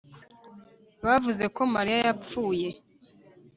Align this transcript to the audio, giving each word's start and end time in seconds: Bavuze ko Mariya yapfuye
Bavuze 1.05 1.43
ko 1.55 1.61
Mariya 1.73 1.99
yapfuye 2.07 2.69